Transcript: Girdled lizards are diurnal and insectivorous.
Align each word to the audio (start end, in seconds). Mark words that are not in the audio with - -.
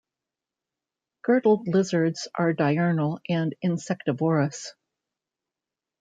Girdled 1.21 1.67
lizards 1.67 2.27
are 2.33 2.53
diurnal 2.53 3.19
and 3.29 3.53
insectivorous. 3.61 4.73